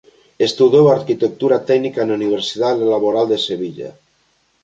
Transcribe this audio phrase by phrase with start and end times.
[0.47, 3.89] Estudou arquitectura técnica na Universidade Laboral de Sevilla.